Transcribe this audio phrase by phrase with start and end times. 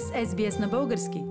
[0.00, 1.22] с SBS на български.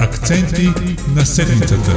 [0.00, 0.68] Акценти
[1.16, 1.90] на седмицата.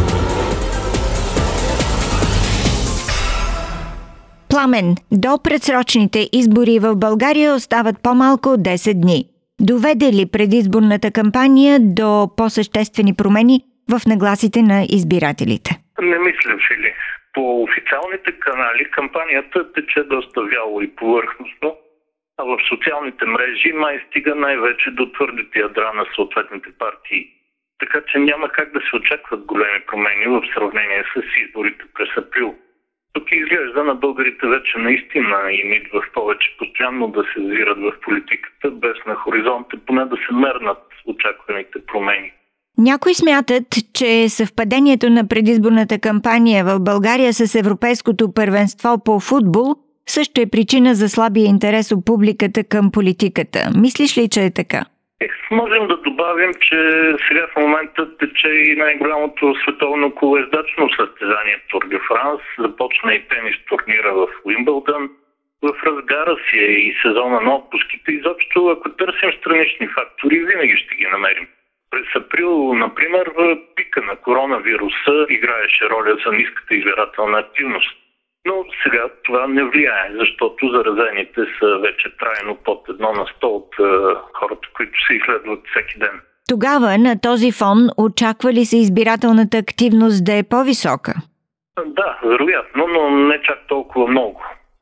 [4.49, 9.25] Пламен, до предсрочните избори в България остават по-малко от 10 дни.
[9.61, 15.71] Доведе ли предизборната кампания до по-съществени промени в нагласите на избирателите?
[16.01, 16.93] Не мисля, Фили.
[17.33, 21.77] По официалните канали кампанията тече доста вяло и повърхностно,
[22.37, 27.27] а в социалните мрежи май стига най-вече до твърдите ядра на съответните партии.
[27.79, 32.55] Така че няма как да се очакват големи промени в сравнение с изборите през април.
[33.13, 37.99] Тук изглежда на българите вече наистина им идва в повече постоянно да се взират в
[38.01, 42.31] политиката, без на хоризонта поне да се мернат очакваните промени.
[42.77, 50.41] Някои смятат, че съвпадението на предизборната кампания в България с Европейското първенство по футбол също
[50.41, 53.59] е причина за слабия интерес от публиката към политиката.
[53.83, 54.81] Мислиш ли, че е така?
[55.25, 56.77] Ех, можем да добавим, че
[57.27, 62.41] сега в момента тече и най-голямото световно колездачно състезание Тур де Франс.
[62.59, 65.09] Започна и тенис турнира в Уимбълдън.
[65.61, 68.11] В разгара си е и сезона на отпуските.
[68.11, 71.47] Изобщо, ако търсим странични фактори, винаги ще ги намерим.
[71.91, 73.31] През април, например,
[73.75, 77.97] пика на коронавируса играеше роля за ниската избирателна активност.
[78.45, 83.75] Но сега това не влияе, защото заразените са вече трайно под едно на сто от
[83.79, 83.83] е,
[84.33, 86.21] хората, които се изследват всеки ден.
[86.49, 91.13] Тогава на този фон очаква ли се избирателната активност да е по-висока?
[91.85, 94.41] Да, вероятно, но не чак толкова много.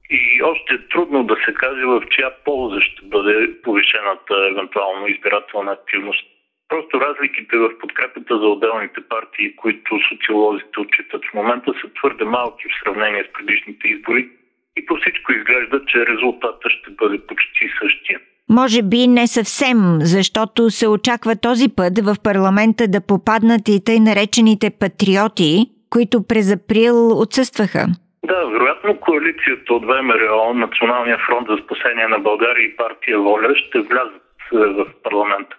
[0.09, 5.71] И още е трудно да се каже в чия полза ще бъде повишената евентуално избирателна
[5.71, 6.25] активност.
[6.70, 12.64] Просто разликите в подкрепата за отделните партии, които социолозите отчитат в момента, са твърде малки
[12.67, 14.30] в сравнение с предишните избори
[14.77, 18.20] и по всичко изглежда, че резултата ще бъде почти същия.
[18.49, 23.99] Може би не съвсем, защото се очаква този път в парламента да попаднат и тъй
[23.99, 25.54] наречените патриоти,
[25.89, 27.86] които през април отсъстваха.
[28.26, 33.80] Да, вероятно коалицията от ВМРО, Националния фронт за спасение на България и партия Воля ще
[33.80, 34.23] влязат
[34.54, 35.55] е, в парламента.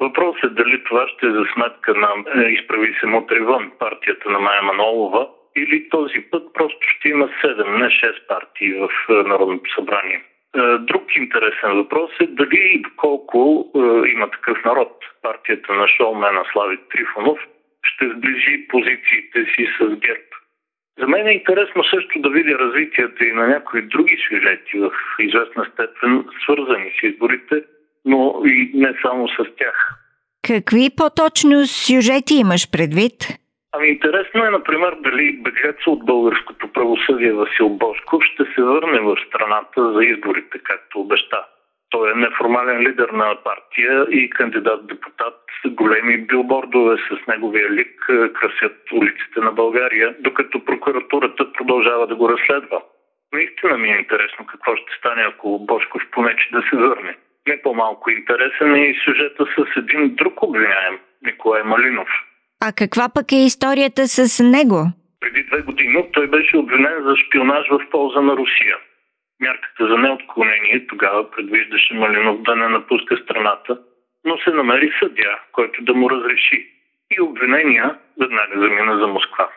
[0.00, 2.08] Въпросът е дали това ще е за сметка на
[2.42, 7.28] е, изправи се мутри вън партията на Майя Манолова или този път просто ще има
[7.44, 10.22] 7, не 6 партии в е, Народното събрание.
[10.56, 13.70] Е, друг интересен въпрос е дали и доколко
[14.06, 15.04] има такъв народ.
[15.22, 17.38] Партията на шоумена Слави Трифонов
[17.84, 20.28] ще сближи позициите си с ГЕРБ.
[20.98, 25.64] За мен е интересно също да видя развитието и на някои други сюжети в известна
[25.72, 27.62] степен, свързани с изборите,
[28.08, 29.76] но и не само с тях.
[30.46, 33.14] Какви по-точно сюжети имаш предвид?
[33.72, 39.16] Ами интересно е, например, дали беглец от българското правосъдие Васил Бошков ще се върне в
[39.26, 41.44] страната за изборите, както обеща.
[41.90, 45.34] Той е неформален лидер на партия и кандидат-депутат.
[45.66, 52.28] Големи билбордове с неговия лик е, красят улиците на България, докато прокуратурата продължава да го
[52.28, 52.78] разследва.
[53.32, 57.16] Наистина ми е интересно какво ще стане, ако Бошков понече да се върне.
[57.48, 62.08] Не по-малко интересен е и сюжета с един друг обвиняем, Николай Малинов.
[62.66, 64.80] А каква пък е историята с него?
[65.20, 68.76] Преди две години той беше обвинен за шпионаж в полза на Русия.
[69.40, 73.78] Мярката за неотклонение тогава предвиждаше Малинов да не напуска страната,
[74.24, 76.66] но се намери съдя, който да му разреши.
[77.10, 79.48] И обвинения веднага замина за Москва.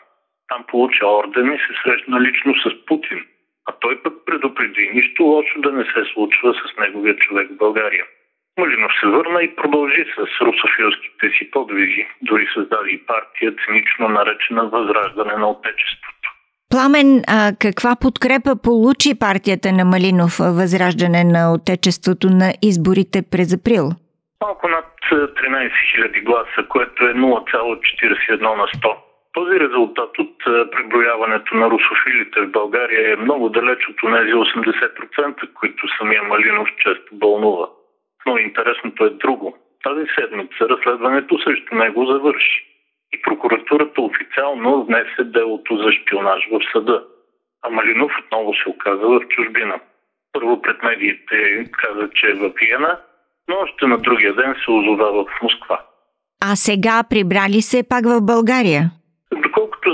[0.48, 3.26] Там получи орден и се срещна лично с Путин–
[3.72, 8.06] а той пък предупреди нищо лошо да не се случва с неговия човек в България.
[8.58, 12.08] Малинов се върна и продължи с русофилските си подвиги.
[12.22, 16.28] Дори създаде и партия, цинично наречена Възраждане на Отечеството.
[16.72, 23.86] Пламен, а каква подкрепа получи партията на Малинов Възраждане на Отечеството на изборите през април?
[24.42, 29.11] Малко над 13 000 гласа, което е 0,41 на 100.
[29.34, 35.54] Този резултат от е, преброяването на русофилите в България е много далеч от тези 80%,
[35.54, 37.70] които самия Малинов често бълнува.
[38.26, 39.58] Но интересното е друго.
[39.84, 42.68] Тази седмица разследването срещу него завърши.
[43.14, 47.04] И прокуратурата официално внесе делото за шпионаж в съда.
[47.64, 49.80] А Малинов отново се оказа в чужбина.
[50.34, 53.00] Първо пред медиите каза, че е в Виена,
[53.48, 55.82] но още на другия ден се озовава в Москва.
[56.44, 58.92] А сега прибрали се пак в България?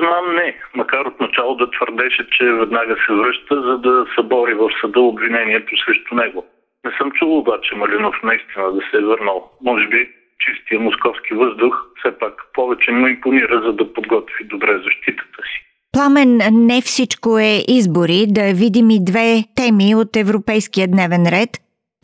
[0.07, 0.56] Знам, не.
[0.75, 5.75] Макар от начало да твърдеше, че веднага се връща, за да събори в съда обвинението
[5.86, 6.45] срещу него.
[6.86, 9.51] Не съм чул обаче Малинов наистина да се е върнал.
[9.62, 10.09] Може би
[10.45, 15.57] чистия московски въздух, все пак повече му импонира, за да подготви добре защитата си.
[15.92, 18.25] Пламен, не всичко е избори.
[18.27, 21.50] Да видим и две теми от европейския дневен ред.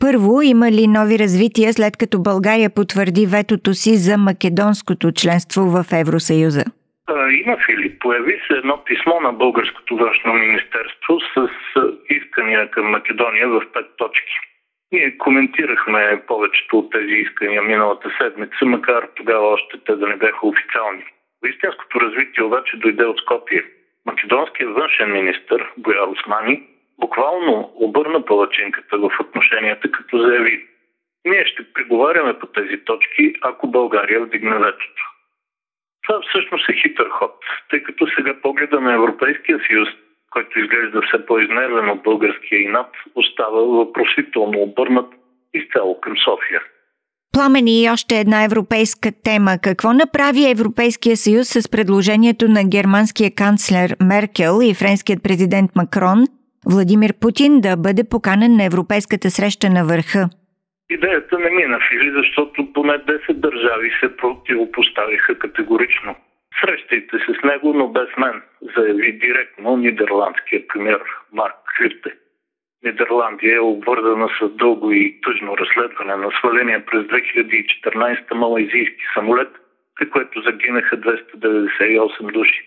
[0.00, 5.84] Първо, има ли нови развития след като България потвърди ветото си за македонското членство в
[5.92, 6.64] Евросъюза?
[7.10, 8.00] Има, Филип.
[8.00, 11.48] Появи се едно писмо на Българското външно министерство с
[12.10, 14.34] искания към Македония в пет точки.
[14.92, 20.46] Ние коментирахме повечето от тези искания миналата седмица, макар тогава още те да не бяха
[20.46, 21.04] официални.
[21.46, 23.64] Истинското развитие обаче дойде от Скопие.
[24.06, 26.62] Македонският външен министр Бояр Османи
[27.00, 30.66] буквално обърна палачинката в отношенията, като заяви
[31.24, 35.13] ние ще преговаряме по тези точки, ако България вдигне ветото.
[36.06, 37.34] Това всъщност е хитър ход,
[37.70, 39.88] тъй като сега погледа на Европейския съюз,
[40.30, 45.08] който изглежда все по-изнервен от българския инат, остава въпросително обърнат
[45.54, 46.62] изцяло към София.
[47.32, 49.58] Пламени и още една европейска тема.
[49.62, 56.24] Какво направи Европейския съюз с предложението на германския канцлер Меркел и френският президент Макрон
[56.66, 60.28] Владимир Путин да бъде поканен на европейската среща на върха?
[60.94, 66.16] Идеята не мина, Фили, защото поне 10 държави се противопоставиха категорично.
[66.60, 68.42] Срещайте се с него, но без мен,
[68.76, 71.00] заяви директно нидерландския премьер
[71.32, 72.14] Марк Кюрте.
[72.84, 79.52] Нидерландия е обвързана с дълго и тъжно разследване на сваления през 2014 малайзийски самолет,
[79.96, 82.64] при което загинаха 298 души.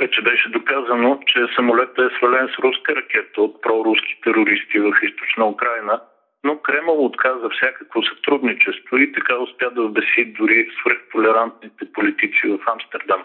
[0.00, 5.48] Вече беше доказано, че самолетът е свален с руска ракета от проруски терористи в източна
[5.48, 6.00] Украина,
[6.44, 13.24] но Кремъл отказа всякакво сътрудничество и така успя да вбеси дори свръхтолерантните политици в Амстердам.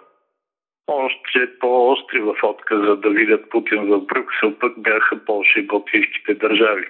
[0.88, 6.88] Още по-остри в отказа да видят Путин в Брюксел пък бяха Польша и Балтийските държави.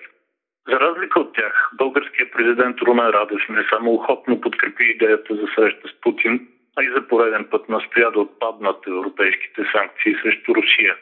[0.70, 5.88] За разлика от тях, българският президент Румен Радев не само охотно подкрепи идеята за среща
[5.88, 10.96] с Путин, а и за пореден път настоя да отпаднат европейските санкции срещу Русия.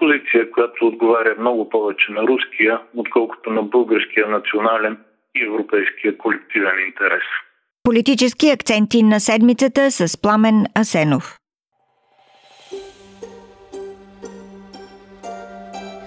[0.00, 4.98] Позиция, която отговаря много повече на руския, отколкото на българския национален
[5.34, 7.22] и европейския колективен интерес.
[7.82, 11.36] Политически акценти на седмицата с Пламен Асенов.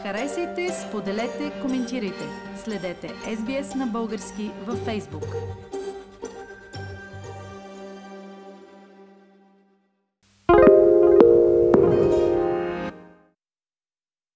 [0.04, 2.25] Харесайте, споделете, коментирайте.
[2.63, 5.28] Следете SBS на български във Facebook.